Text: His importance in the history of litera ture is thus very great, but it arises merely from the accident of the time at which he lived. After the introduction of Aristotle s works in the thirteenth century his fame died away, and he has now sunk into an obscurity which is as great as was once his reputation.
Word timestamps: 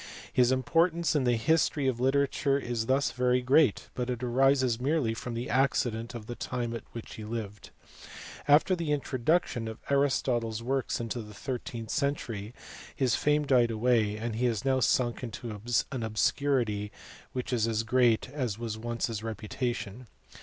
His 0.33 0.51
importance 0.51 1.15
in 1.15 1.25
the 1.25 1.35
history 1.35 1.85
of 1.87 1.99
litera 1.99 2.27
ture 2.27 2.57
is 2.57 2.87
thus 2.87 3.11
very 3.11 3.39
great, 3.39 3.89
but 3.93 4.09
it 4.09 4.23
arises 4.23 4.81
merely 4.81 5.13
from 5.13 5.35
the 5.35 5.47
accident 5.47 6.15
of 6.15 6.25
the 6.25 6.33
time 6.33 6.73
at 6.73 6.83
which 6.91 7.13
he 7.17 7.23
lived. 7.23 7.69
After 8.47 8.75
the 8.75 8.91
introduction 8.93 9.67
of 9.67 9.77
Aristotle 9.91 10.49
s 10.49 10.63
works 10.63 10.99
in 10.99 11.09
the 11.09 11.35
thirteenth 11.35 11.91
century 11.91 12.51
his 12.95 13.13
fame 13.13 13.45
died 13.45 13.69
away, 13.69 14.17
and 14.17 14.35
he 14.37 14.45
has 14.47 14.65
now 14.65 14.79
sunk 14.79 15.21
into 15.21 15.51
an 15.91 16.01
obscurity 16.01 16.91
which 17.33 17.53
is 17.53 17.67
as 17.67 17.83
great 17.83 18.27
as 18.27 18.57
was 18.57 18.79
once 18.79 19.05
his 19.05 19.21
reputation. 19.21 20.07